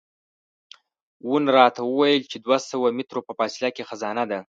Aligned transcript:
وون 1.27 1.43
راته 1.57 1.81
وویل 1.85 2.23
چې 2.31 2.37
دوه 2.45 2.57
سوه 2.69 2.87
مترو 2.97 3.25
په 3.27 3.33
فاصله 3.39 3.69
کې 3.75 3.87
خزانه 3.89 4.23
ده. 4.31 4.39